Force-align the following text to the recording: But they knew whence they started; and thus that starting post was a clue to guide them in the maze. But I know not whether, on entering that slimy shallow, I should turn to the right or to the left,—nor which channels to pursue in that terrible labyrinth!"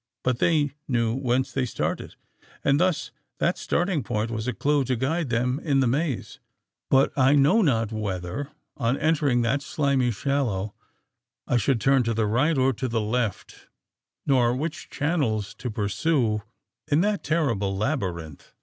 But 0.23 0.39
they 0.39 0.71
knew 0.87 1.13
whence 1.13 1.51
they 1.51 1.63
started; 1.67 2.15
and 2.63 2.79
thus 2.79 3.11
that 3.37 3.59
starting 3.59 4.01
post 4.01 4.31
was 4.31 4.47
a 4.47 4.53
clue 4.53 4.83
to 4.85 4.95
guide 4.95 5.29
them 5.29 5.59
in 5.59 5.79
the 5.79 5.85
maze. 5.85 6.39
But 6.89 7.15
I 7.15 7.35
know 7.35 7.61
not 7.61 7.91
whether, 7.91 8.49
on 8.77 8.97
entering 8.97 9.43
that 9.43 9.61
slimy 9.61 10.09
shallow, 10.09 10.73
I 11.45 11.57
should 11.57 11.79
turn 11.79 12.01
to 12.05 12.15
the 12.15 12.25
right 12.25 12.57
or 12.57 12.73
to 12.73 12.87
the 12.87 12.99
left,—nor 12.99 14.55
which 14.55 14.89
channels 14.89 15.53
to 15.59 15.69
pursue 15.69 16.41
in 16.87 17.01
that 17.01 17.23
terrible 17.23 17.77
labyrinth!" 17.77 18.53